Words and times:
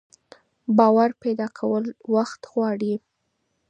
باور 0.77 1.09
پيدا 1.23 1.47
کول 1.57 1.85
وخت 2.15 2.41
غواړي. 2.53 2.93